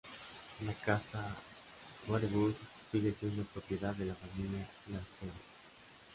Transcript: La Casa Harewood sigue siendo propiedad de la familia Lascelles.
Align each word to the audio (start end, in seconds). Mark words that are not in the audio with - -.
La 0.65 0.73
Casa 0.73 1.23
Harewood 2.09 2.55
sigue 2.91 3.13
siendo 3.13 3.43
propiedad 3.43 3.93
de 3.93 4.05
la 4.07 4.15
familia 4.15 4.65
Lascelles. 4.87 5.35